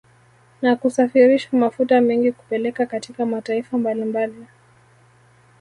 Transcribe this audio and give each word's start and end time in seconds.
Na 0.61 0.75
kusafirisha 0.75 1.49
mafuta 1.57 2.01
mengi 2.01 2.31
kupeleka 2.31 2.85
katika 2.85 3.25
mataifa 3.25 3.77
mbalimbali 3.77 4.45